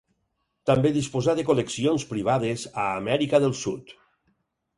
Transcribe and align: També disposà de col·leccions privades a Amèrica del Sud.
També 0.69 0.91
disposà 0.95 1.35
de 1.39 1.45
col·leccions 1.49 2.07
privades 2.15 2.65
a 2.85 2.87
Amèrica 3.03 3.43
del 3.45 3.55
Sud. 3.61 3.95